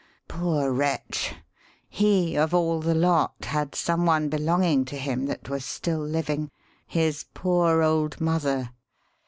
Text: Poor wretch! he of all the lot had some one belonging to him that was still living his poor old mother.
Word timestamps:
Poor 0.27 0.71
wretch! 0.71 1.35
he 1.87 2.35
of 2.35 2.55
all 2.55 2.79
the 2.79 2.95
lot 2.95 3.45
had 3.45 3.75
some 3.75 4.07
one 4.07 4.29
belonging 4.29 4.83
to 4.83 4.97
him 4.97 5.27
that 5.27 5.47
was 5.47 5.63
still 5.63 5.99
living 6.01 6.49
his 6.87 7.25
poor 7.35 7.83
old 7.83 8.19
mother. 8.19 8.71